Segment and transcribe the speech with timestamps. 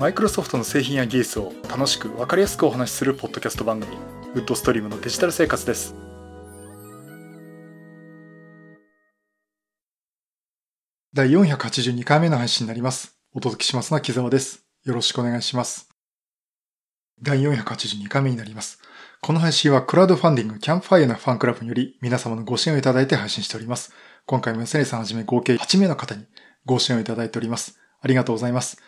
[0.00, 3.94] マイクロソフトの製品や技術を楽しく分かりやすくお話しするポッドキャスト番組
[4.34, 5.94] ウッドストリームのデジタル生活です
[11.12, 15.90] 第482回目の配信になりますお届けしますのは木澤ですよろしくお願いします
[17.20, 18.80] 第482回目になります
[19.20, 23.92] この配信はクラウドファンディングキャンプファイアのファンクラブにより皆様のご支援をいただいて配信しております。
[24.24, 26.24] 今回もセネさんはじめ合計8名の方に
[26.64, 27.78] ご支援をいただいております。
[28.00, 28.80] ありがとうございます。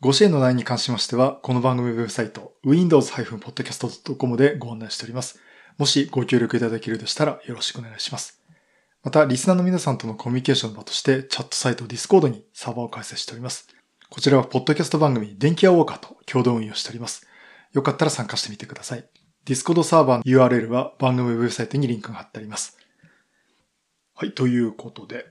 [0.00, 5.40] ご支援の内容に関しましては、この番組ウェブサイト、windows-podcast.com でご案内しております。
[5.76, 8.40] もしご協力いただけるでしたらよろしくお願いします。
[9.02, 13.66] また、リスナーの皆さんとのコミュニケーションの場として、チャットサイト Discord にサーバーを開設しております。
[14.08, 17.26] こちらは、ポッドキャスト番組、電気屋ウォーカーと共同運用しております。
[17.72, 19.04] よかったら参加してみてください。
[19.46, 22.78] Discord サーバーの URL は番組ウェブサイトにリンクが貼ってあります。
[24.14, 25.26] はい、ということで、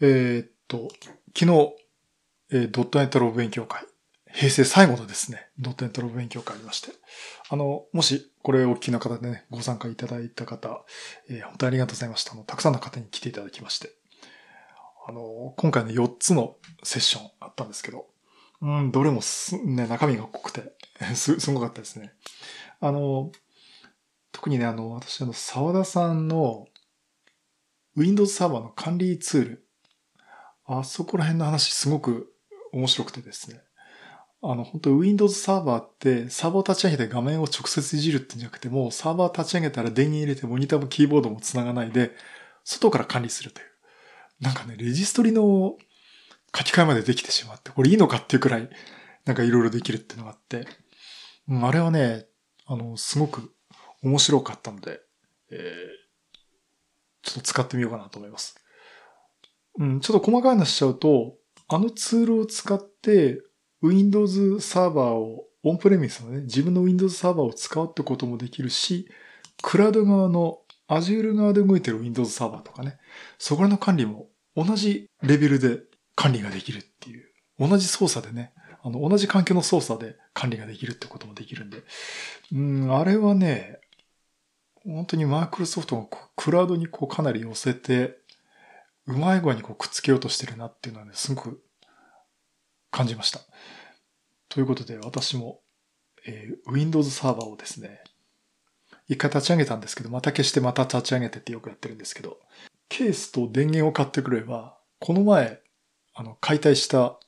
[0.00, 0.88] えー、っと、
[1.38, 1.81] 昨日、
[2.52, 3.84] えー、ドットネットロー勉強会。
[4.34, 6.90] 平成最後のですね、ドットネットロー勉強会ありまして。
[7.48, 10.84] あの、もしこれをお聞きの方でね、ご参加いただいた方、
[11.30, 12.32] えー、本当にありがとうございました。
[12.32, 13.90] あの、たくさんの方に来ていただきまして。
[15.06, 18.06] あの、今回ね、4つのセッションあったんですけど、
[18.60, 20.74] うん、どれもす、ね、中身が濃くて、
[21.16, 22.12] す、すごかったですね。
[22.80, 23.32] あの、
[24.30, 26.66] 特にね、あの、私あの、沢田さんの
[27.96, 29.68] Windows サーバーの管理ツール、
[30.64, 32.31] あそこら辺の話すごく
[32.72, 33.60] 面白くてですね。
[34.42, 42.10] あの、本当 Windows サーバーってサーバー立ち上げて画面を直接いじるってんじゃなくてもサーバー立ち上げたら電源入れてモニターもキーボードも繋がないで
[42.64, 43.66] 外から管理するという。
[44.40, 45.76] なんかね、レジストリの
[46.56, 48.68] 書き換えまでできてしまって、これいいのかっていうくらい
[49.24, 50.66] なんかいろいろできるっていうのがあって、
[51.48, 52.26] うん、あれはね、
[52.66, 53.54] あの、すごく
[54.02, 55.00] 面白かったので、
[55.50, 55.58] えー、
[57.22, 58.56] ちょっと使ってみようかなと思います。
[59.78, 61.36] うん、ちょっと細かい話しちゃうと、
[61.68, 63.42] あのツールを使って
[63.82, 69.08] Windows サーバーをオンプレミスのね、自分の Windows サーバーを使うってこともできるし、
[69.62, 72.98] クラウド側の Azure 側で動いてる Windows サーバーとかね、
[73.38, 75.80] そこらの管理も同じレベルで
[76.14, 77.28] 管理ができるっていう、
[77.58, 81.78] 同じ操作でね、あの、同じ環境の操作で管理ができるってこともできるんで、
[82.52, 83.78] うん、あれはね、
[84.84, 88.18] 本当にマイクロソフトがクラウドにこうかなり寄せて、
[89.06, 91.62] うまい具合にこうくっつけようとしてるなっていうのはね、すごく
[92.90, 93.40] 感じました。
[94.48, 95.60] ということで、私も、
[96.26, 98.02] えー、Windows サーバーをですね、
[99.08, 102.38] 一回立ち上げたんですけど、また消してまた立ち上げてってよくやってるんですけど、
[102.88, 105.60] ケースと電源を買ってくれば、この前、
[106.14, 107.18] あの、解体した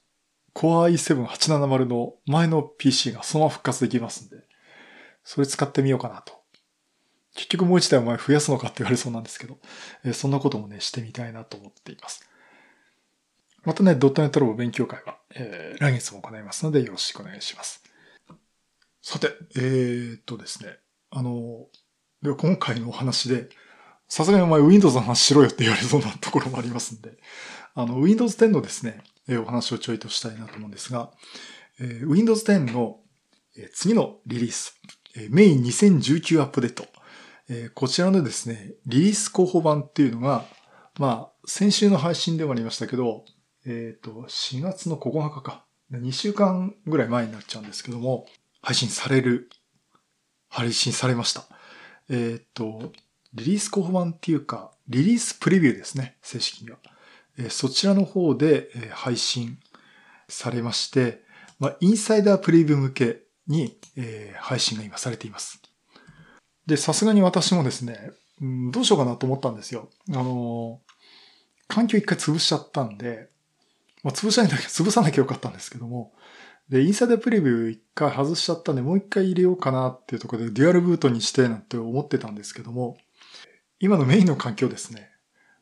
[0.54, 4.36] Core i7-870 の前の PC がそのまま復活できますんで、
[5.24, 6.43] それ使ってみようかなと
[7.34, 9.58] 結局もう一台お前増やすのかって言われそうなんですけど、
[10.04, 12.28] えー、そんなこともね、してみたいなと思っています。
[13.64, 17.82] またね、ドットネットロボ勉強会は、えー、来月も行いますのでよろしくお願いします。
[19.02, 20.78] さて、えー、っとですね、
[21.10, 21.66] あの、
[22.22, 23.48] では今回のお話で、
[24.08, 27.18] さすがにお前 Windows の話しろよって言われそうなところもありますんで、
[27.74, 31.10] あの、Windows 10のですね、えお話をちょいとしたいなと思うんですが、
[31.80, 33.00] えー、Windows 10の
[33.72, 34.78] 次のリリース、
[35.30, 36.86] メイン2019アップデート、
[37.48, 40.44] えー、こちらのですね、リリース候補版っていうのが、
[40.98, 43.24] まあ、先週の配信でもありましたけど、
[43.66, 45.64] えっ、ー、と、4月の9日か。
[45.92, 48.26] 2週間ぐらい前になっちゃうんですけども、
[48.62, 49.50] 配信される、
[50.48, 51.44] 配信されました。
[52.08, 52.92] えっ、ー、と、
[53.34, 56.78] リリース候補版っていうか、リリースプレビューですね、正式には。
[57.36, 59.58] え、そちらの方で、え、配信
[60.28, 61.22] されまして、
[61.58, 65.60] まあ、インサイダープレビュー向けに、え、配信が今されています。
[66.66, 69.90] で、さすがに私もですね、うん、どうしようかなと思ったんですよ。
[70.10, 70.80] あの、
[71.68, 73.28] 環境一回潰しちゃったんで、
[74.02, 76.12] まあ、潰しないんだけ、潰さなきゃよかったんですけども、
[76.68, 82.96] で、インサイドプレビュー一回外しちゃったんで、もう一回入れようかなっていうところで、デュアルブートにしてなんて思ってたんですけども、
[83.80, 85.10] 今のメインの環境ですね。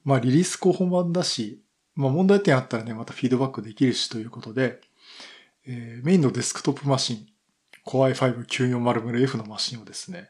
[0.04, 1.62] まあ、リリース候補版だし、
[1.94, 4.80] まあ、問題点あったらね、またフィードバックできるしということで、
[5.66, 7.26] えー、メインのデスクトップマシン、
[7.86, 8.14] Core
[8.44, 10.28] i5-9400F のマシンをですね、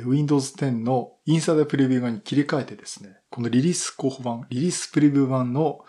[0.00, 5.84] Windows 10のインサイドプレビュー版に切り替えてですね、このリリース候補版、リリースプレビュー版の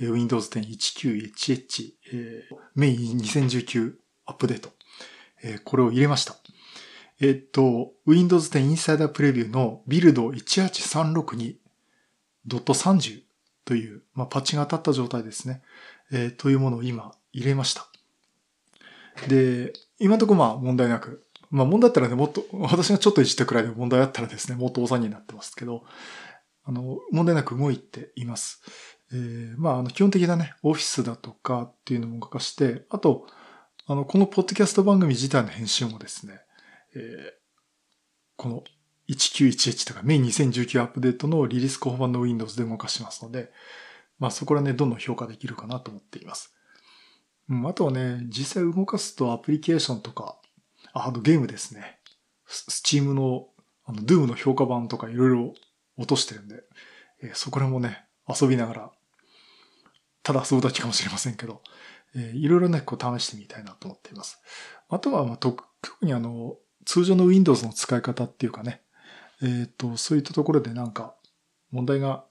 [0.00, 1.92] Windows 10 19HH、
[2.74, 3.92] メイン2019
[4.26, 4.70] アップデート、
[5.64, 6.36] これを入れました。
[7.20, 13.22] えっと、Windows 10 Insider Preview のビルド18362.30
[13.64, 15.62] という、まあ、パッチが当たった状態ですね。
[16.12, 17.86] えー、というものを今入れました。
[19.28, 25.84] で、今のところまあ問題なくまあ問題あったらね、もっと、私がちょっといじったくらいで問題あったらですね、もっと大騒ぎになってますけど、
[26.64, 28.60] あの、問題なく動いています。
[29.12, 33.28] えー、まあ、あの、基本的なね、オフィスだとかっていうのも動かして、あと、
[33.86, 36.40] あの、このポッドキャスト番組自体の編集もですね、
[36.96, 37.32] えー、
[38.36, 38.64] この
[39.08, 43.52] 1911とかメイン2019アップデートのリリース後版の Windows で動かしますので、
[44.18, 46.52] まあそこらね、どんどん評価できるかなと思っています。
[47.48, 50.38] うん、あとはね、実際動かすとアプリケーションとか、
[50.94, 51.98] あ、あとゲームですね。
[52.46, 53.48] スチームの、
[53.84, 55.54] あの、Doom の評価版とかいろいろ
[55.98, 56.62] 落としてるんで、
[57.22, 58.92] えー、そこらもね、遊びながら、
[60.22, 61.62] ただ遊ぶだけかもしれませんけど、
[62.14, 64.40] えー、いろいろね、こう試してみたいなと思っています。
[64.88, 65.64] あとは、まあ、特
[66.00, 66.56] にあの、
[66.86, 68.82] 通常の Windows の使い方っていうかね、
[69.42, 71.16] えっ、ー、と、そういったところでなんか
[71.70, 72.24] 問題が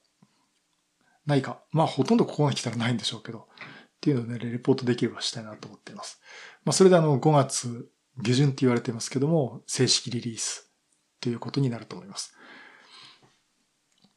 [1.25, 1.62] ないか。
[1.71, 6.21] まあ、ほとんどここが来たらないんでしょうけど、っていうのをね、レポートできればしたいなと思っています。
[6.66, 10.71] まあ、それであの、5月下旬って言われてますけども、正式リリース
[11.19, 12.36] ということになると思います。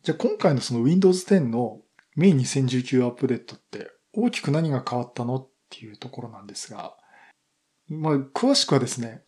[0.03, 1.81] じゃあ今回のその Windows 10の
[2.15, 6.97] メイン2019アップデートって大きく何が変わったのっていうところなんですが、
[7.89, 9.23] まあ、詳しくはですね、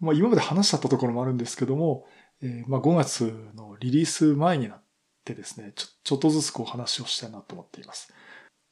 [0.00, 2.06] まあ、今まで話しちゃったところもあるんですけども、
[2.42, 4.82] えー、まあ、5月のリリース前になっ
[5.24, 8.12] てですね、ちょちょっとずつこう話をしたいなと思っています。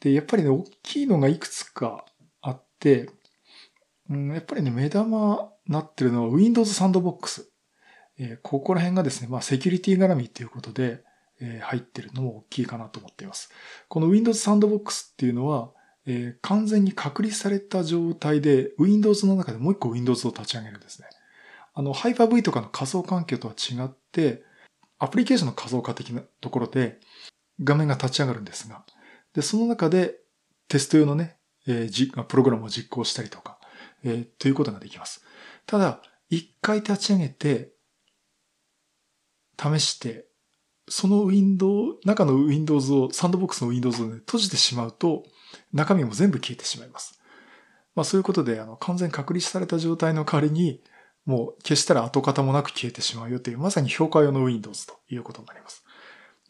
[0.00, 2.04] で、やっぱりね、大きいのがいくつか
[2.42, 3.08] あって、
[4.10, 7.44] うん、やっぱりね、目玉なってるのは Windows Sandbox。
[8.18, 11.04] えー、ここら辺がですね、まあ、セキュリティ絡みということで、
[11.40, 13.50] えー、入ってるのも大きいかなと思っています。
[13.88, 15.70] この Windows Sandbox っていうのは、
[16.06, 21.08] えー、完全に隔離された状態で Windows の中でもう一個 Windows を立ち上げるんですね。
[21.74, 24.42] あの、Hyper-V とかの仮想環境とは違って、
[24.98, 27.00] アプリケーションの仮想化的なところで
[27.62, 28.82] 画面が立ち上がるんですが、
[29.34, 30.14] で、その中で
[30.68, 31.36] テスト用のね、
[31.66, 33.55] えー、プログラムを実行したりとか、
[34.06, 35.24] えー、ということができます。
[35.66, 36.00] ただ、
[36.30, 37.72] 一回立ち上げて、
[39.60, 40.26] 試して、
[40.88, 45.24] そのウィンドウ、中の Windows を、サンドボックスの Windows を、ね、閉じてしまうと、
[45.72, 47.20] 中身も全部消えてしまいます。
[47.96, 50.80] まあそういうことで、あの、完全隔離された状態の代わりに、
[51.24, 55.82] もう消したら跡形もなく消えてしまうよという、まさに評価用の Windows ということになります。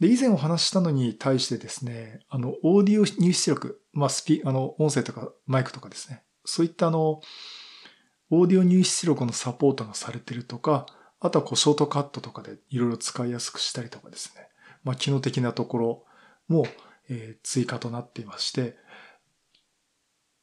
[0.00, 7.20] で、以前お話ししたのに対してですね、あの、オーディオ入出力、まあ、スピ、あの、音声とかマイクとかですね、そういったあの、
[8.30, 10.86] オーディオ入出力のサポートがされてるとか、
[11.20, 14.48] あとはこう、ショートカットとかでいろいろ使いやすくしたりとかですね、
[14.84, 16.04] まあ、機能的なところ
[16.48, 16.66] も、
[17.08, 18.76] えー、追加となっていまして、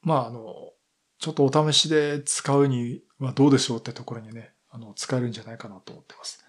[0.01, 0.71] まあ、あの、
[1.19, 6.43] ちょっとお試しで使うにはどうでしょうってところにね、あの、使えるんじゃないかなと思ってます。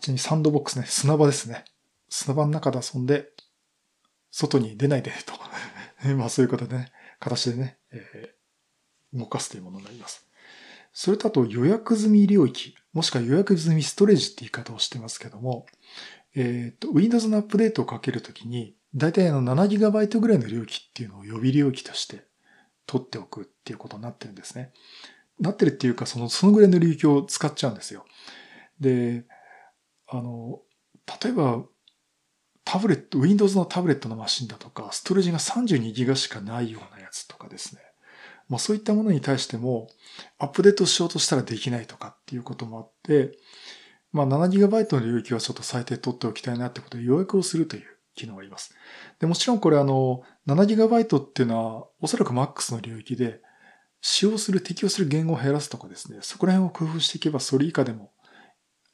[0.00, 1.64] ちなみにサンドボックスね、砂場ですね。
[2.08, 3.28] 砂場の中で遊んで、
[4.30, 5.34] 外に出ないでと。
[6.16, 10.26] まあそういうことでね、形でね、えー、動かすというものになります。
[10.92, 15.66] それとあと予約済み領域、もしくは予約済みストレージって言い方をしてますけども、
[16.34, 22.24] えっ、ー、と、Windows のアップデートをかけるときに、だいたいあの 7GB ぐらいの領域っていうのを予備領域として
[22.86, 24.72] 取っておくっていうことになってるんですね。
[25.38, 28.04] なってるっていうか、その、そのぐらいの領域を使っちゃうんですよ。
[28.80, 29.24] で、
[30.08, 30.60] あの、
[31.22, 31.64] 例えば、
[32.70, 37.80] タブレット、Windows のタブレットのマシンだとか、ストレージが32ギガしかないようなやつとかですね。
[38.50, 39.88] まあそういったものに対しても、
[40.38, 43.38] アップデートしようとしたらできないとかっていうこともあって、
[44.12, 47.84] まあ 7GB の領域はちょっと最低取っておきたいなってことで予約をするという
[48.14, 48.74] 機能があります。
[49.18, 53.40] で、もちろんこれあの、7GB っていうのはおそらく MAX の領域で、
[54.02, 58.12] 使用する、適用する言語を減らすとかですね、そこら辺を工夫していけばそれ以下でも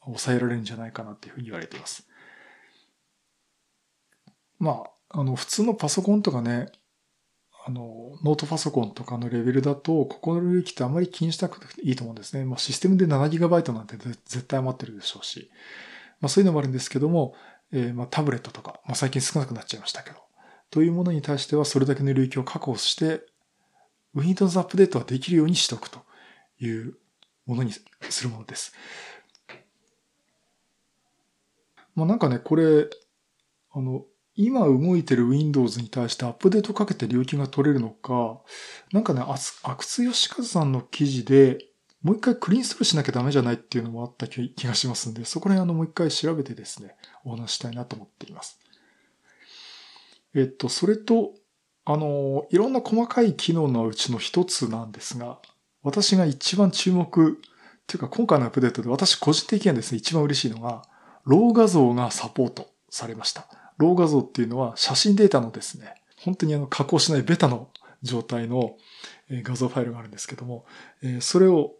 [0.04, 2.06] 抑えられるんじゃないかなっていうふうに言われています。
[4.64, 6.72] まあ、あの、普通のパソコンとかね、
[7.66, 12.46] あの、ノートパソコンとかのレベルだと、ここの領域ってあまり気にしなくていいと思うんですね。
[12.46, 15.50] まあ、システムで 7GB なんて絶対余ってるでしょうし、
[16.20, 17.34] まあそういうのもあるんですけども、
[17.72, 20.16] えー、まあタブレットとか、まあ最近少なくなっちゃいましたけど、
[20.70, 23.22] というものに対してはそれだけの領域を確保して、
[24.14, 26.00] Windows アップデートはできるようにしておくと
[26.58, 26.96] いう
[27.44, 27.72] ものに
[28.08, 28.72] するものです。
[31.94, 32.88] まあなんかね、これ、
[33.72, 34.06] あの、
[34.36, 38.40] 今動いてる Windows に対してアップデートかけて領域が取れるのか、
[38.92, 39.36] なんかね、阿
[39.76, 41.58] 久津義和さんの記事で、
[42.02, 48.58] もう一回クリーンストールしなきゃダメじゃないっていうのもあった気がしますんで、そこら辺あのもう一回調べてですね、お話したいなと思っています。
[50.34, 51.32] えっと、それと、
[51.84, 55.38] あの、いろんな細かい機能のうちの一つなんですが、
[55.82, 57.40] 私が一番注目、
[57.86, 60.82] というか今回のアップデートで私個人的にはですね、一番嬉しいのが、
[61.24, 63.46] ロー画像がサポートされました。
[63.76, 67.70] ロー画像っていうのは写真データのですね、本当にあの加工しないベタの
[68.02, 68.76] 状態の
[69.30, 70.66] 画像ファイルがあるんですけども、
[71.20, 71.72] それを、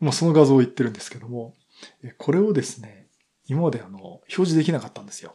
[0.00, 1.54] まあ、その画像を言ってるんですけども、
[2.18, 3.08] これをですね、
[3.46, 5.32] 今まであの、表示できなかったんですよ。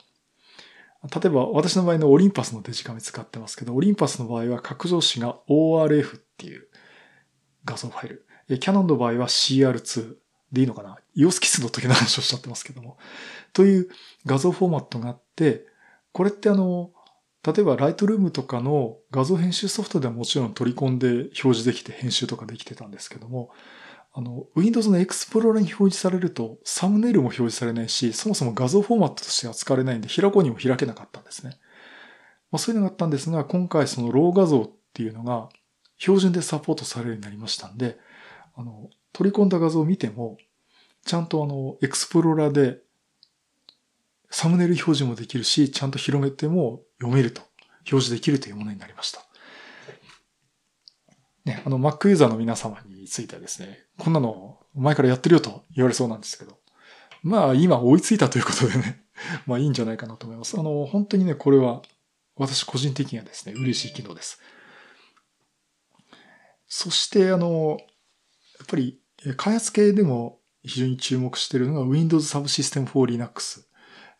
[1.03, 6.67] 例えば私の場合のオリンパスのデジカメ使ってますけど、オリンパスの場合は拡張子が ORF っていう
[7.63, 8.25] 画像ファイル。
[8.59, 10.15] キャノンの場合は CR2
[10.51, 10.97] でいいのかな？
[11.15, 12.97] イオスキスの時の話をしちゃってますけども。
[13.53, 13.89] という
[14.25, 15.65] 画像フォーマットがあって、
[16.11, 16.91] これってあの、
[17.45, 23.51] 例えばライトルームとかの画像編集ソフトではもちろん取り込んで表示できて編集とかできてたんですけども、
[24.11, 31.57] あの、Windows の Explorer に表示されるとサムネイルも表示されないし、そもそも画像フォーマットとして扱われないんで、開こうにも開けなかったんですね。
[32.51, 35.49] まあ、そういうのがあったんですが、今回そのロー画像っていうのが
[35.97, 37.97] 標準でサポートされるようになりましたんで、
[38.55, 40.37] あの、取り込んだ画像を見ても、
[41.05, 42.79] ちゃんとあの、エクスプローラーで
[44.29, 47.41] サムネイル表示もできるし、ちゃんと広めても読めると、
[47.79, 49.25] 表示できるというものになりました。
[51.45, 56.59] ね、あの Mac ユーザーの皆様についてはですね、こんなの前からやってるよと言われそうなんですけど、
[57.23, 59.03] まあ今追いついたということでね、
[59.47, 60.59] まあいいんじゃないかなと思います。
[60.59, 61.81] あの、本当にね、これは
[62.35, 64.39] 私個人的にはですね、嬉しい機能です。
[66.67, 67.79] そして、あの、
[68.59, 68.99] やっぱり
[69.37, 73.65] 開発系でも非常に注目しているのが Windows Subsystem for Linux。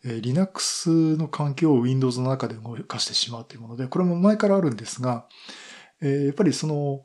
[0.02, 5.28] Linux の環境を Windows の中で動かしてしまうというもので、これも前からあるんですが、
[6.00, 7.04] やっぱりその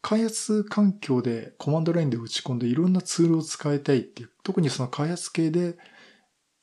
[0.00, 5.76] 開発環境でコマンドラインで打ち込んでいろんなツールを使いたいっていう、特にその開発系で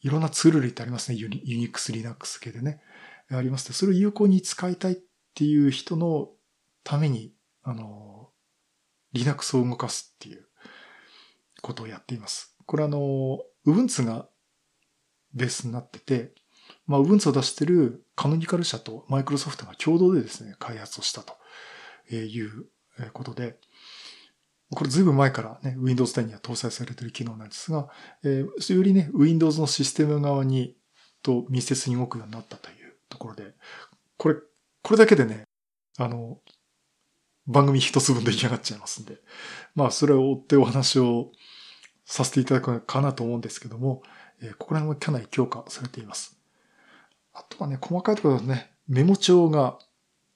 [0.02, 1.18] いろんなツール類ってありますね。
[1.20, 2.82] ユニックス、リナックス系でね。
[3.32, 3.72] あります。
[3.74, 4.98] それを有効に使いたいっ
[5.36, 6.32] ていう人の
[6.84, 8.19] ために、あの、
[9.14, 10.46] Linux を動かすっていう
[11.62, 12.56] ことをやっています。
[12.66, 14.28] これあの、Ubuntu が
[15.34, 16.34] ベースになってて、
[16.86, 21.34] まあ Ubuntu を出してるカノニカル社と Microsoft が共同でですね、開発をしたと
[22.14, 22.68] いう
[23.14, 23.58] ことで、
[24.72, 27.90] これずいぶん前からね、Windows 10には搭載されている機能なんですが、
[28.24, 30.76] えー、よりね、Windows のシステム側に、
[31.22, 33.56] と密接に動くようになったというところで、
[34.18, 34.36] これ、
[34.84, 35.44] これだけでね、
[35.98, 36.40] あの、
[37.50, 39.18] 番組一つ分出来上がっちゃいますんで、
[39.76, 41.32] まあ、それを追ってお話を
[42.06, 44.04] させていただくかなと思うんですけども、
[44.42, 46.40] え、ここら辺もかなり強化されています。
[47.34, 49.80] あとはね、細かいところだとね、メモ帳が、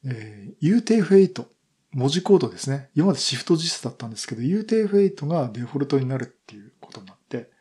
[0.06, 1.46] えー、UTF-8
[1.94, 2.90] 文字コードですね。
[2.96, 7.52] 今までシフト実だったんですけど、UTF-8 がデフォルトになるっていうことになって、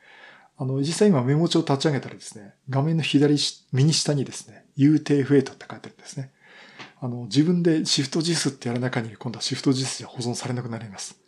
[0.56, 3.28] あの、実際今メモ帳を立ち上げたらですね、画面の左
[3.72, 6.32] 右下にですね、UTF-8 って書いてあるんですね。
[7.04, 11.20] あの、自分でシフト実ってやる中に今度はシフト実じゃ保存されなくなります。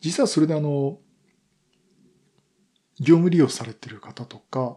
[0.00, 0.98] 実はそれであの、
[2.98, 4.76] 業務利用されてる方とか、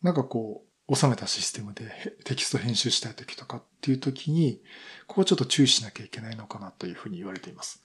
[0.00, 1.90] なんかこう、収めたシステムで
[2.24, 4.62] テキスト編集したい時とかっていう時に、
[5.08, 7.84] ここはちょっと注意しなきゃいけないのかなというふうに言われています。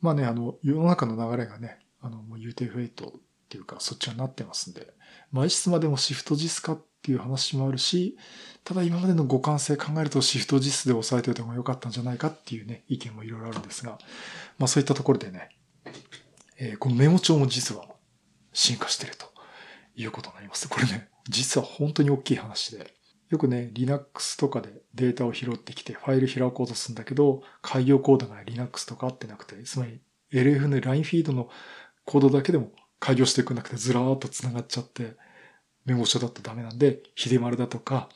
[0.00, 3.12] まあね、あの、世の中の流れがね、あの、もう UTF-8 っ
[3.48, 4.94] ていうか、そっちはなってますんで、
[5.30, 8.16] まいつまでもシフト JIS かっていう話もあるし、
[8.64, 13.98] ただ今までの互換性考えるとシフト JIS で押さえておいた方が良かったんじゃないかっていうね、意見もいろいろあるんですが、
[14.58, 15.50] まあそういったところでね、
[16.58, 17.84] えー、このメモ帳も実は
[18.52, 19.26] 進化してると
[19.94, 20.68] いうことになります。
[20.68, 22.92] これね、実は本当に大きい話で、
[23.30, 30.00] よくね、Linux とかでデータを拾ってきてファイル開こうとするんだけど、開業コードが Linux とか合ってなくて、つまり
[30.32, 31.48] LF の LINE フィードの
[32.04, 35.16] コードだけでも開業してくなくてずらーっと繋がっちゃって、
[35.86, 38.08] メモ書だとダメなんで、ヒデマルだとか、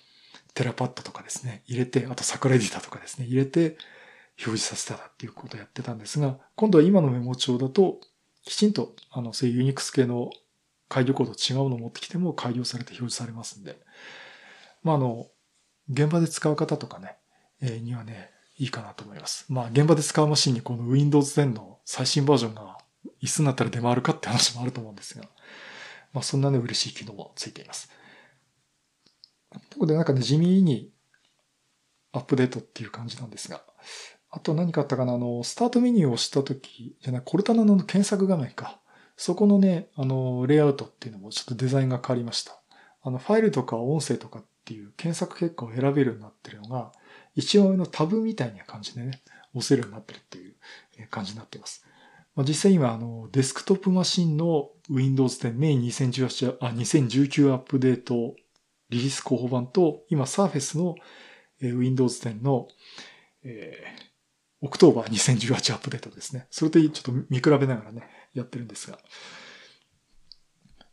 [0.54, 3.78] テラパッドとかですね、入れて、あと桜エディタとかですね、入れて
[4.38, 8.00] 表示させたらっていうことをやってたんですが、今度は今のメモ帳だと、
[8.42, 10.30] きちんと、あの、そういうユニックス系の
[10.88, 13.78] 開業コード違うのを持ってきても開業されて表示されますんで、
[14.82, 15.28] まあ、あの、
[15.88, 17.16] 現場で使う方とかね、
[17.60, 19.46] えー、にはね、いいかなと思います。
[19.48, 22.78] まあ、現場で使うマシンにこの Windows 10の最新バージョンが
[23.20, 25.24] いつになったら出回るかって話もあると思うんですが、
[26.12, 27.90] まあ、そんなね、嬉しい機能もついています。
[29.50, 30.92] というこで、なんかね、地味に
[32.12, 33.62] アップデートっていう感じなんですが、
[34.30, 38.80] あと何かあったかな、あの、スタートメニューを押したとき、じゃない、コルタナの検索画面か。
[39.16, 42.60] そこのね、あの、レイアウトっていうのもちょっとデザインが変わりました。
[43.02, 46.92] あの、ファイルとか音声とかっていう検索結果を選べるようになってるのが、
[47.34, 49.20] 一番上のタブみたいな感じでね、
[49.54, 50.56] 押せるようになってるっていう
[51.10, 51.84] 感じになっています。
[52.40, 58.34] まあ、実際今、あの、デスクトップマシンの Windows 10 May 2018あ2019アップデート
[58.88, 60.94] リリース候補版と、今 Surface の
[61.60, 62.66] Windows 10の、
[63.44, 64.06] えー、
[64.62, 66.46] October 2018 Update ですね。
[66.50, 68.98] それでちょっと見比べながらね、やってるんですが。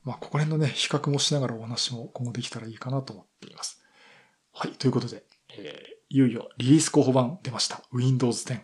[0.03, 3.81] まあ、ここら辺のね、比較もしながらお話も今後できたらいいかなと思っています。
[4.51, 5.23] はい、ということで、
[5.57, 7.81] えー、いよいよリリース候補版出ました。
[7.93, 8.59] Windows 10。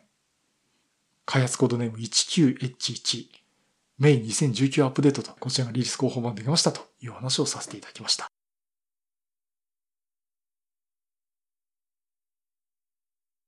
[1.26, 3.28] 開発コードネーム 19H1。
[4.00, 8.28] May 2019 Update と、こちらがリリース候補版できましたという話をさせていただきました。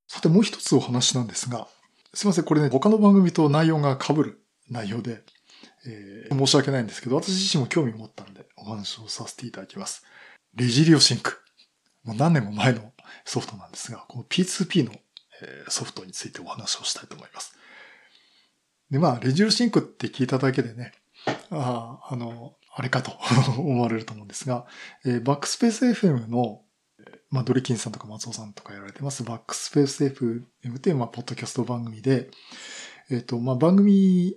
[0.08, 1.68] さてもう一つお話なんですが、
[2.14, 4.40] すいません、これね、他の番組と内容が被る
[4.70, 5.24] 内容で、
[5.86, 10.06] えー、申し訳ないんですけど、私自身も興味を持ったんでお話をさせていただきます。
[10.54, 11.42] レジリオシンク。
[12.04, 12.94] もう何年も前の
[13.26, 14.94] ソフトなんですが、この P2P の
[15.68, 17.58] ソフトについてお話をしたいと思います。
[18.92, 20.94] で、まあ、レジリオシンクって聞いただけでね、
[21.50, 23.12] ああ、あの、あれかと
[23.58, 24.66] 思われると思うんですが、
[25.06, 26.62] えー、バックスペース FM の、
[27.30, 32.30] まあ、ドリキンさんとか松尾さんとかやられてます、バックスペース FM という、まあ、ポッドキャスト番組で、
[33.10, 34.36] えっ、ー、と、まあ、番組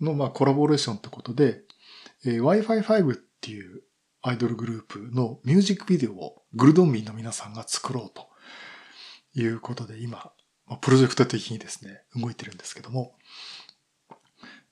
[0.00, 1.62] の、まあ、コラボレーションってことで、
[2.24, 3.82] えー、Wi-Fi5 っていう
[4.22, 8.28] アイドルグループのミュージックビデオをグルドンミンの皆さんが作ろうと
[9.34, 10.32] いうことで今、
[10.68, 13.14] まあ、プロジェクト的にですね、動いてるんですけども、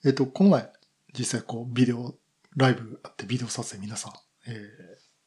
[0.05, 0.71] えっ、ー、と、この前、
[1.19, 2.15] 実際こう、ビデオ、
[2.57, 4.12] ライブあってビデオ撮影皆さん、
[4.47, 4.53] え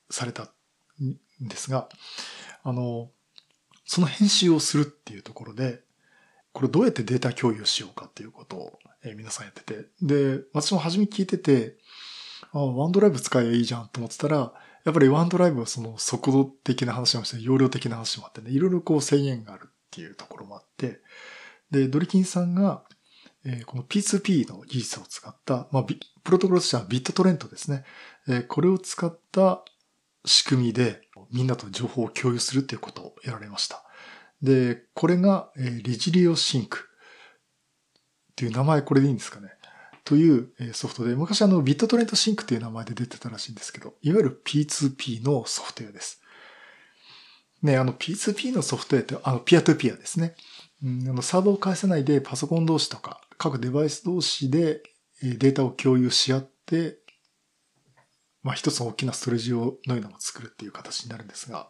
[0.09, 0.43] ー、された
[1.01, 1.89] んですが、
[2.63, 3.11] あの、
[3.85, 5.81] その編集をするっていうところで、
[6.53, 9.85] これどうやってデータ共有しようかっていうことを、えー、皆さんやってて。
[10.01, 11.77] で、私も初め聞いてて、
[12.51, 14.53] あワンドライブ使えばいいじゃんと思ってたら、
[14.85, 20.99] やっぱりワンドライブはその速度的な話もして、容量的な話もあってね、いろいろこう制限があるっていうところもあって、
[21.71, 22.83] で、ドリキンさんが、
[23.45, 25.97] えー、この P2P の技術を使った、まあ、プ
[26.31, 27.83] ロトコルとしてはビットトレントですね。
[28.27, 29.63] えー、これを使った
[30.25, 33.83] 仕組みでみんなと情報を共有するっていうことをやられました。
[34.41, 36.89] で、これが、えー、 Resilio Sync
[38.31, 39.49] っていう名前これでいいんですかね。
[40.03, 46.21] というソフトで、昔あの BitTorrent Sync っていう名前で出てたらしいんですけど、いわゆる P2P のソフトウェアです。
[47.61, 50.35] ね、あの P2P のソフトウェアって、あの peer to peer ですね。
[50.83, 54.81] うん、あのサーバーを返さないでパソコン同士とか各デバイス同士で
[55.21, 56.99] データを共有し合って、
[58.43, 61.69] まあ一つの大きなストレージをのようなのを作るっていう形になるんですが、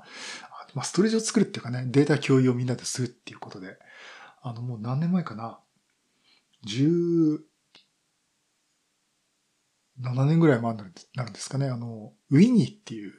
[0.75, 3.77] まあストレージを作るっていうかね、データ共有をみんなでするっていうことで、
[4.41, 5.60] あのもう何年前かな、
[6.67, 7.40] 10、
[10.01, 10.77] 7年ぐらい前に
[11.16, 13.13] なるんですかね、あの、ウィニーっていう、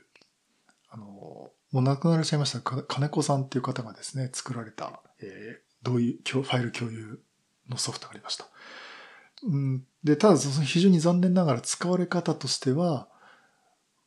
[0.88, 7.20] あの、もう亡くなられちゃいました金子さんっていう方がですね、作られた、えー、どういうファイル共有
[7.68, 8.46] のソフトがありました。
[9.42, 13.08] うん、で、ただ、その非常に残念ながら使われ方としては、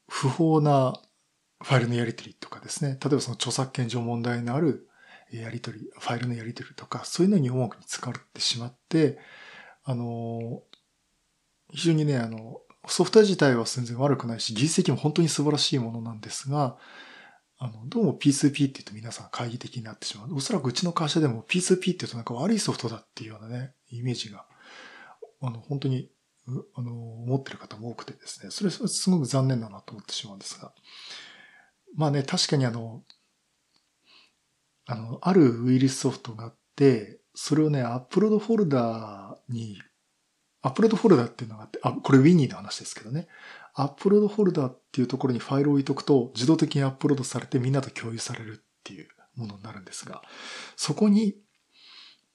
[0.08, 1.00] 不法な
[1.64, 4.90] ファイルのやり取りとかですね、例えばその著作権上問題のある
[5.32, 9.18] やり取り、ファイルのやり取りとか、そういうのに重くに使われてしまって、
[9.84, 10.62] あの、
[11.72, 16.78] 非常にね、あの、ソフトウェア自体は全然悪くないし、技術的にも本当に素晴らしいものなんですが、
[17.58, 20.36] あの、どうも P2P って言うと皆さん懐疑的になってしまう。
[20.36, 24.46] おそらくうちの会社でも P2P って言うとなんか悪いソフトだっていうようなね、イメージが、
[25.42, 26.10] あの、本当に、
[26.76, 30.74] あの、思ってる方も多くてですね、それすごく残念だなと思ってしまうんですが。
[31.96, 33.04] まあね、確かにあの、
[34.86, 39.82] あの、あるウイルスソフトがあって、それをね、アップロードフォルダーに
[40.64, 43.28] アップロードフォルダーっていうのがあって、あ、これ Winnie の話ですけどね。
[43.76, 50.22] アップロードフォルダーっていうところにファイルを置いとくと、自動的にアップロードされてみんなと共有されるっていうものになるんですが、
[50.76, 51.36] そこに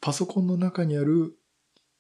[0.01, 1.35] パソコンの中にある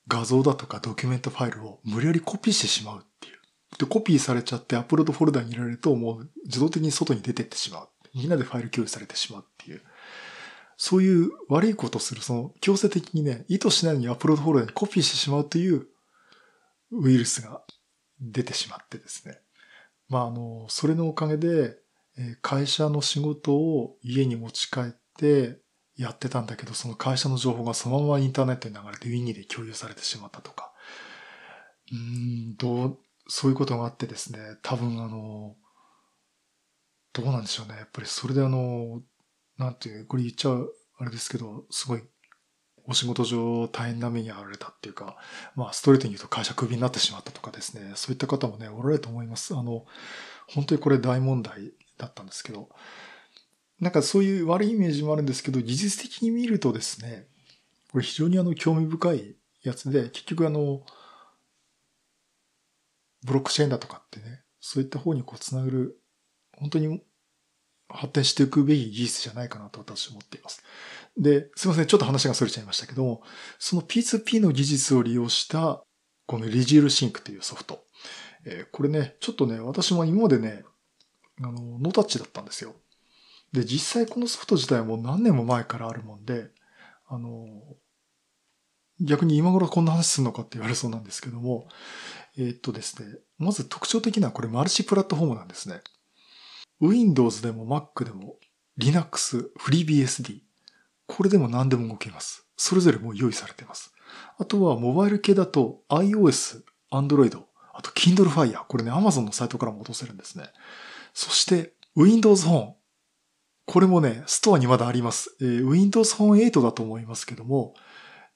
[0.08, 3.38] 画像だとかドキュメントファイルを無理やりコピーしてしまうっていう。
[3.78, 7.88] で、コピーされちゃってアップロードフォルダに入れられるともう自動的に外に出てってしまう。
[8.14, 9.82] みんなでファイル共有されてしまうっていう。
[10.76, 15.86] そういう悪いことをする、その強制的にね、意図しないようにアップロードフォルダにコピーしてしまうという
[16.92, 17.62] ウイルスが
[18.20, 19.40] 出てしまってですね。
[20.08, 21.78] まあ、あの、それのおかげで、
[22.42, 24.84] 会社の仕事を家に持ち帰っ
[25.16, 25.60] て
[25.96, 30.72] やってたんだけど、その会社の情報がそのままインターネットに流れてウィニーで共有されてしまったとか。
[31.92, 35.56] うん、どう、そういうことがあってですね、多分あの、
[37.12, 37.76] どうなんでしょうね。
[37.76, 39.02] やっぱりそれであの、
[39.56, 42.02] なんていう、これ言っちゃうあれですけど、すごい
[42.88, 45.18] お仕事上大変な目に遭われたっていうか、
[45.54, 49.54] まあ、ストレートに言うと会社クビになってしまったとかですね、そういった方もね、おられると思います。
[49.54, 49.84] あの、
[50.48, 52.70] 本当にこれ大問題だったんですけど、
[53.78, 57.26] なんかそういう悪いイメージもあるんですけど、技術的に見るとですね、
[57.92, 60.82] これ非常にあの興味深いやつで、結局あの、
[63.22, 66.00] ブロックチェーンだとかってね、そういった方にこうつながる、
[66.56, 67.02] 本当に
[67.88, 70.62] 発展していくべき技術じゃないかなと私は思っています。
[71.18, 73.22] で、すいません、ちょっと話が逸れちゃいましたけども、
[73.58, 75.82] その P2P の技術を利用した、
[76.26, 77.84] このリジールシンクというソフト。
[78.44, 80.62] えー、これね、ちょっとね、私も今までね、
[81.42, 82.74] あの、ノータッチだったんですよ。
[83.52, 86.50] で、実際このソフト自体も何年も前からあるもんで、
[87.08, 87.46] あの、
[89.00, 91.68] 逆に今頃こんな話するのかって言われそうなんですけども、
[92.36, 95.80] えー、っとですね、まず特徴的なこれマルチプラットフォームなんですね。
[96.80, 98.36] Windows でも Mac でも
[98.76, 100.47] Linux、FreeBSD、
[101.08, 102.46] これでも何でも動けます。
[102.56, 103.92] それぞれもう用意されています。
[104.38, 107.42] あとはモバイル系だと iOS、Android、
[107.72, 108.64] あと Kindle Fire。
[108.68, 110.44] これね、Amazon のサイトからも落とせるんですね。
[111.14, 112.74] そして Windows Phone。
[113.64, 115.36] これもね、ストアにまだあります。
[115.40, 117.74] えー、Windows Phone 8だと思いますけども、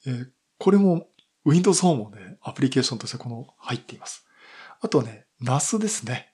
[0.07, 0.27] えー、
[0.59, 1.07] これも
[1.45, 4.27] Windows Phone もね、アプリケーションとしてこの入っています。
[4.81, 6.32] あとはね、NAS ですね。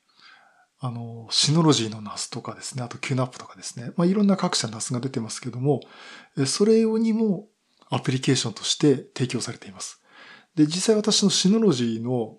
[0.80, 3.92] あの、シノロジーのナスとかですね、あと QNAP とかですね。
[3.96, 5.80] まあ、いろんな各社ナスが出てますけども、
[6.46, 7.48] それ用にも
[7.90, 10.02] アプリケーションとして提供されています。
[10.54, 12.36] で、実際私のシノロジーの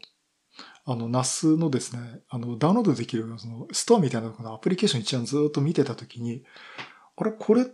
[0.85, 6.43] あの、ナスのですね、あの、ダウンロードできるそのストアみたいなのアプリケーション一覧ずっと見てたときに、
[7.15, 7.65] あれ、これっ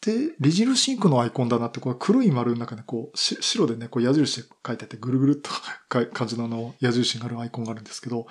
[0.00, 5.50] てレジルシンクのアイコンだなって、この黒い丸の中でこう、白でね、こう矢印で書いてあってぐるぐるっと
[6.12, 8.26] 感じのあの矢印があるアイコンがあるんですけど、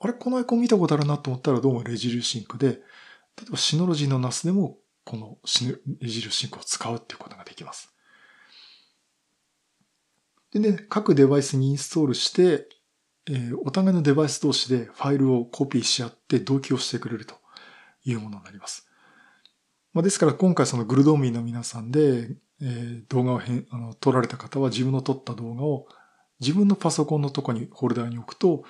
[0.00, 2.78] あれ、このアイコン見たことあるなと思ったらどうもレジルシンクで、例
[3.48, 5.38] えばシノロジーの NAS でもこの
[6.00, 7.92] レジルシンクを使うっていうことができます。
[10.52, 12.68] でね、各デバイスにインストールして、
[13.26, 17.34] えー、お互いのデバイス同士でファイルをコピーし合って同期をしてくれると
[18.04, 18.87] いうものになります。
[19.98, 22.30] まあ、ですから今回そのグルドーミーの皆さんで、
[22.62, 25.88] えー、動画を変あの撮られた方は自分の撮った動画を
[26.38, 28.62] 自分のパソコンのとこにホルダーに置くと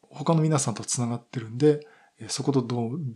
[0.00, 1.86] 他の皆さんと繋がってるんで、
[2.28, 2.62] そこと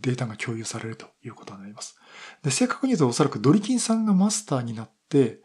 [0.01, 1.97] データが共有されるということになります。
[2.43, 5.39] で、正確に言うとおそらくドリキンさんがマスターになって、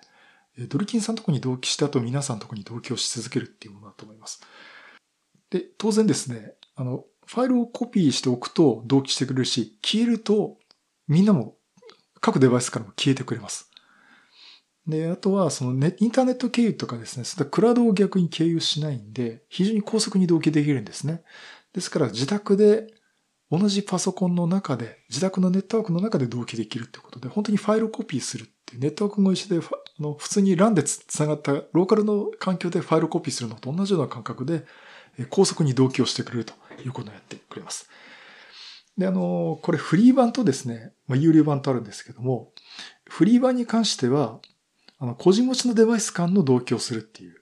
[0.68, 4.42] ドリキンさんのとこに同期した後皆さんのとこに同期をし続けるっていうものだと思います。
[5.48, 10.59] で、当然ですね、あの、ファイルをコピーしておくと同期してくれるし、消えると
[11.09, 11.56] みんなも
[12.27, 13.71] 各デバイスからも消えてくれます。
[14.85, 21.23] で、あとは、そのネ、インターネット経由とかですね、そクラウドを逆に経由しないんで、非常に高速に同期できるんですね。
[21.73, 22.89] ですから、自宅で
[23.49, 34.65] 同じパソコンの中で、自宅のネットワークの中で同期できるってことで、本当にファイルコピーするって、ネットワークも一緒で、あの普通に LAN で繋がったローカルの環境でファイルコピーするのと同じような感覚で、
[35.31, 37.89] 高速に同期をしてくれるということをやってくれます。
[38.98, 42.52] で、あの、これフリー版とですね、まあ、有料版とあるんですけども、
[43.09, 44.40] フリー版に関しては、
[44.98, 47.37] あの、個人持ちのデバイス間の同期をするっていう、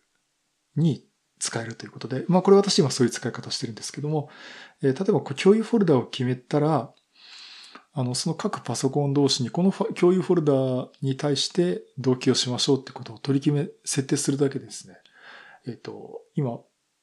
[0.77, 1.05] に
[1.39, 4.29] 使えるということで、まあこれ私今そういう使い方してるんですけども、
[4.83, 6.93] えー、例えば共有フォルダを決めたら、
[7.97, 14.97] あの、その各パソコン同士にこの共有フォルダに対して同期をしましょうってことを取り決め、設定するだけでですね、
[15.67, 16.59] えっ、ー、と、今、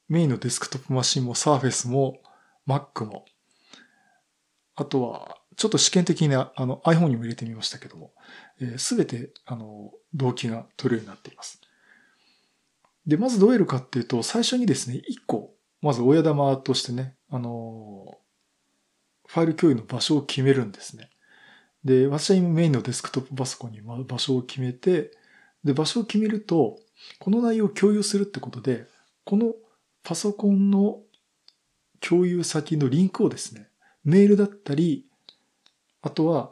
[0.09, 2.19] メインのデスクトップマシンも Surface も
[2.67, 3.25] Mac も、
[4.81, 8.11] あとは、ちょっと試験的にあの iPhone にも入れてみましたけども、
[8.77, 11.61] す、え、べ、て、あの、動機が取れるようになっています。
[13.05, 18.17] で、まずどうやるかっていうと、最初にですね、1個、まず親玉としてね、あの、
[19.27, 21.09] ファイル共有の場所を決めるんですね。
[21.83, 25.11] で、私は今メインのデスクトップパソコンに場所を決めて、
[25.63, 26.79] で、場所を決めると、
[27.19, 28.85] この内容を共有するってことで、
[29.25, 29.53] この
[30.03, 30.99] パソコンの
[31.99, 33.67] 共有先のリンクをですね、
[34.03, 35.05] メールだったり、
[36.01, 36.51] あとは、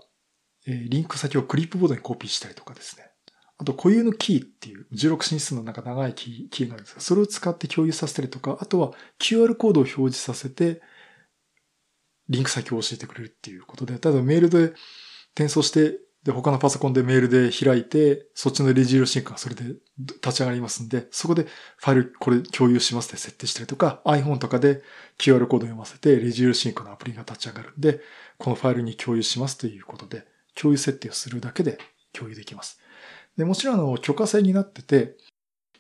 [0.68, 3.10] えー、リンク先をクリップボードにコピーしたりとかですね。
[3.58, 10.82] あと固有のキーっていう16進数のなんか長いキーキーがあるんですが、それを使って共有させたりとか、あとは QR コードを表示させて、
[12.30, 14.74] リンク先を教えてくれるっていうことで、ただメールで
[15.34, 16.00] 転送して、
[16.30, 19.64] で、他のパソコンでメールで開いて、そっちの Resilio Sync がそれで
[19.98, 24.84] 立ち上がりますんで、そこでファイルこれ共有しますって設定したりとか、iPhone とかで
[25.18, 28.00] QR コード読ませて、レジールシンクのアプリが立ち上がるんで、
[28.38, 31.80] このファイルに共有しますということで、共有設定をするだけで
[32.14, 32.80] 共有できます。
[33.36, 35.18] で、もちろんあの許可制になってて、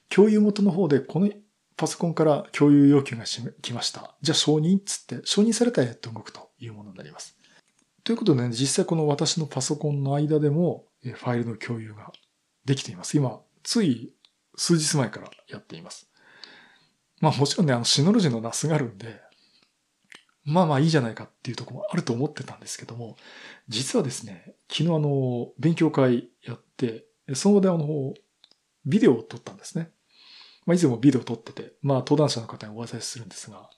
[0.10, 1.30] 共有元の方でこの
[1.78, 3.26] パソコンから共有要求が
[3.62, 4.16] 来ました。
[4.24, 7.39] じゃあ承認つって、承認されたらやっと動くというものになります。
[8.04, 12.12] ということでね、実際この私のパソコンの間でもファイルの共有が
[12.66, 13.18] できています。
[13.18, 14.14] 今、つい
[14.56, 16.10] 数日前からやっています。
[17.22, 19.22] まあもちろんね、あのシノロジーのナスがあるんで、
[20.46, 23.18] まあまあいいじゃないかっていうところもあると思ってたんですけども、
[23.68, 28.14] 実はですね、昨日あの、勉強会やって、その場であの、
[28.86, 29.92] ビデオを撮ったんですね。
[30.66, 33.70] まあいつもビデオを撮ってて、まあ登壇者の方にお渡しするんですが、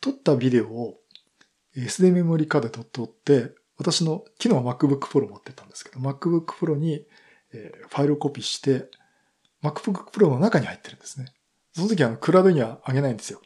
[0.00, 1.00] 撮ったビデオを
[1.76, 7.04] SD メモリカードで撮って、私の、昨日は MacBook Pro 持ってたんですけど、MacBook Pro に
[7.50, 8.88] ファイルをコピーして、
[9.62, 11.26] MacBook Pro の中に入ってるんですね。
[11.74, 13.42] その時はクラウドには上げないんですよ。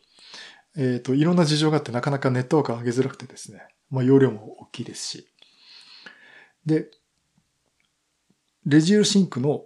[0.77, 3.61] えっ、ー、と、いろんな事情があってなかなかネットワーク上げづらくてですね。
[3.91, 5.29] まあ、容量も大きいですし。
[6.65, 6.91] で、
[8.67, 9.65] レジールシンクの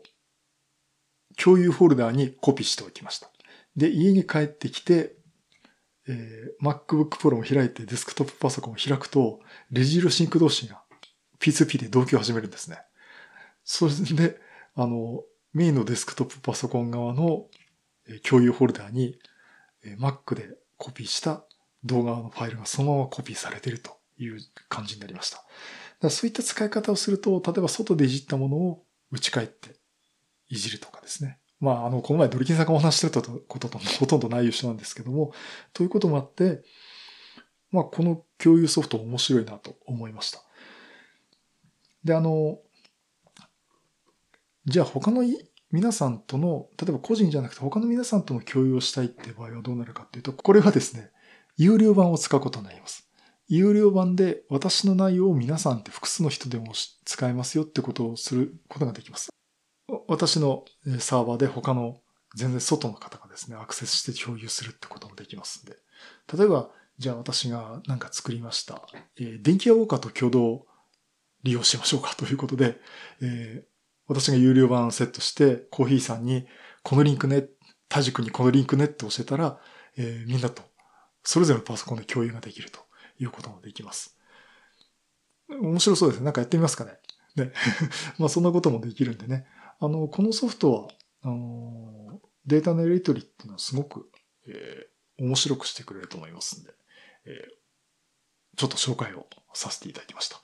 [1.37, 3.29] 共有フォルダーにコピーしておきました。
[3.77, 5.17] で、家に帰ってきて、
[6.09, 9.41] えー、MacBook Pro を開いてデスクトップパソコンを開くと、
[9.71, 10.83] レジールシンク同士が
[11.41, 12.79] P2P で同期を始めるんですね。
[13.65, 14.39] それで、
[14.75, 17.47] あの、メインのデスクトップパソコン側の
[18.29, 19.19] 共有フォルダーに
[19.99, 21.45] Mac でコピーした
[21.85, 24.39] 動画のファイルがそのままコピーされているという
[24.69, 25.45] 感じになりました。
[26.01, 29.77] だそういった使い方をすると、例えば外でいじったものを打ち返って
[30.49, 31.39] いじるとかですね。
[31.61, 35.33] まあ、あの、この前ドリキンさんがお話してたこととほとんど内容一緒なんですけども、
[35.73, 36.63] ということもあって、
[37.71, 40.41] まあ、この共有ソフト面白いなと思いました。
[42.05, 42.59] で、あの、
[44.67, 45.23] じゃあ他の
[45.71, 51.11] 皆さんとの、例えば個人じゃなくて他の皆さんとの共有をしたいって場合はどうなるかっていうと、これはですね、
[51.57, 53.09] 有料版を使うことになります。
[53.49, 56.73] 有料版で私の内容を皆さんって複数の人でも
[57.05, 59.31] 使えますよってことをすることができます。
[60.09, 60.65] 私の
[60.99, 62.01] サーバーで他の
[62.35, 65.77] 全然外の方がですね、アクセスして共有するってこともできますんで。
[66.37, 68.87] 例えば、じゃあ私が何か作りました。
[69.19, 70.67] えー、電気屋ウォーカーと共同
[71.43, 72.79] 利用しましょうかということで、
[73.21, 73.65] えー、
[74.07, 76.47] 私が有料版をセットして、コーヒーさんに、
[76.83, 77.47] このリンクね、
[77.89, 79.59] 田塾にこのリンクねって教えたら、
[79.97, 80.63] えー、みんなと
[81.25, 82.81] それぞれのパソコンで共有ができると
[83.19, 84.17] いうこともできます。
[85.49, 86.25] 面白そうですね。
[86.25, 86.99] なんかやってみますかね。
[87.37, 87.53] ね。
[88.19, 89.47] まあそんなこともできるんでね。
[89.85, 90.89] あの、このソフトは、
[91.23, 94.11] あの、データのやり取りっていうのはすごく、
[94.49, 96.71] えー、面白くしてくれると思いますんで、
[97.27, 100.41] えー、ちょっと紹介をさせていただきました。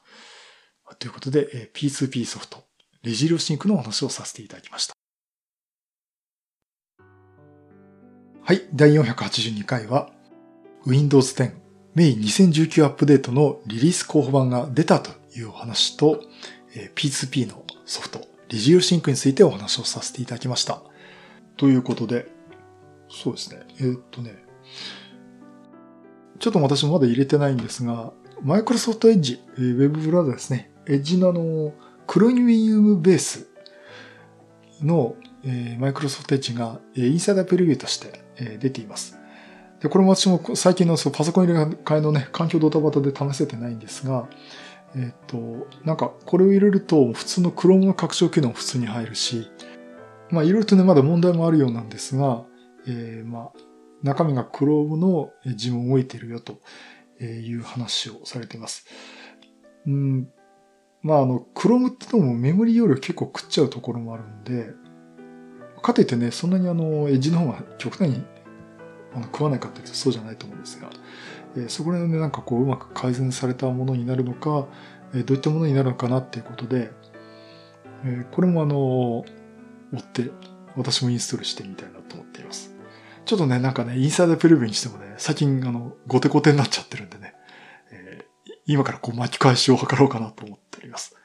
[0.98, 2.64] ということで、えー、P2P ソフト、
[3.02, 4.94] レジリオシンクのお話をさせていただきました。
[8.42, 10.10] はい、第482回は、
[10.86, 11.52] Windows 10
[11.94, 16.22] May 2019アップデートのリリース候補版が出たというお話と、
[16.74, 20.82] えー P2P のソフト、リジオシンクについてお話をさせていただきました。
[21.56, 22.26] ということで、
[23.08, 23.60] そうですね。
[23.78, 24.44] えー、っとね、
[26.40, 30.72] ちょっと私もまだ入れてないんですが、マイクロソフトエッジ、ウェブブラウザですね。
[30.88, 31.72] エッジのあの、
[32.08, 33.46] クロニウムベース
[34.82, 35.14] の、
[35.78, 38.24] マイクロソフトエッジが、インサイダープレビューとして、
[38.58, 39.16] 出ています。
[39.80, 44.28] で、これも私も最近のそうパソコン入れ替えのね、環境ドタバタで試せてないんですが、
[44.96, 49.48] えっ、と、なんかこれを入れると普通の Chrome の拡張機能も普通に入るし、
[50.30, 52.44] まあいろいろとね、まだ問題もあるようなんですが、
[52.86, 53.58] えー、まあ、
[54.02, 56.60] 中身が Chrome の字も動いてるよと
[57.22, 58.86] いう話をされています。
[59.86, 60.28] うん、
[61.02, 64.70] まああの、Chrome ってのもメモリ容量結構食っちゃうところもあるんで、
[65.82, 68.22] かといってね、そんなにあの、エッジの方が極端に
[69.14, 70.90] あの食わないかっていうとそうじゃないと思うんですが、
[71.56, 74.66] え、そこら辺でなんかこううまく改善されたものになるのか、
[75.14, 76.92] え、どういったものになるのかなっていうことで、
[78.04, 79.24] え、これもあの、
[79.92, 80.30] 追って
[80.76, 82.74] 私もインストールしてみたいなと思っています。
[83.24, 87.34] ちょっとね、なんかね、インサイダープレビューにしてもね、最近あの、ゴテゴテになっちゃってるんでね、
[87.90, 91.16] えー、今からこう巻き返しを図ろうかなと思っております。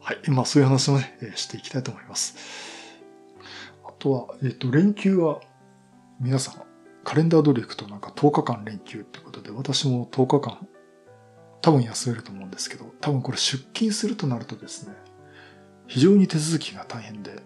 [0.00, 0.30] はい。
[0.30, 2.36] まあそういう話をね、していきたいと思います。
[3.86, 5.40] あとは、えっ、ー、と、連休は
[6.20, 6.69] 皆さん
[7.04, 10.68] カレンダー通り行くとなんか10日間連休ってことで、私も10日間
[11.62, 14.94] 多分休めると思うんですけど、多分これ出勤するとなるとですね、
[15.86, 17.42] 非常に手続きが大変で、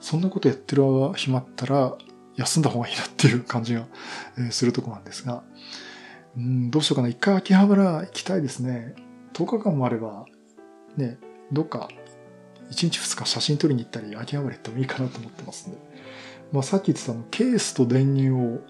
[0.00, 0.82] そんなことやってる
[1.14, 1.96] 暇ったら
[2.36, 3.86] 休んだ方がいいなっていう感じが
[4.50, 5.42] するとこなんですが、
[6.36, 7.08] うん、どうしようかな。
[7.08, 8.94] 一回秋葉原行きたいですね。
[9.34, 10.24] 10日間もあれば、
[10.96, 11.18] ね、
[11.52, 11.88] どっか
[12.70, 15.78] 1日2日写真撮りに行ったり秋葉原行ってもいいかなと思ってますんで。
[16.52, 18.60] まあ、さっき言ってたの、ケースと電源を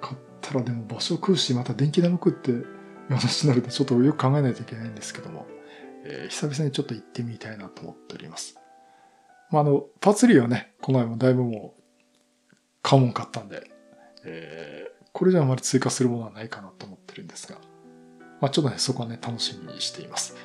[0.00, 2.52] 買ったらでも場所食うし、また電気代も食って
[3.08, 5.46] 話になるとちょっとよく考えないといけないんですけども、
[6.04, 8.56] えー、久々にちょっと行ってみたいなと思っております。
[9.50, 11.82] まあ、あの、パーツリーはね、この前もだいぶもう、
[12.82, 13.70] 買うもん買ったんで、
[14.24, 17.58] えー、これじゃあまり追加するものはないかなと思ってるんですが、
[18.40, 20.36] まあ、ちょっとね、そこはね、楽しみにしています。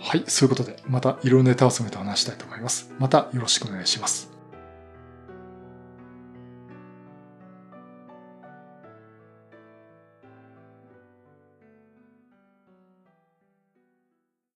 [0.00, 2.92] はい、そういうことで、またいろいろネタを集めて話したいと思います。
[2.98, 4.31] またよろしくお願いします。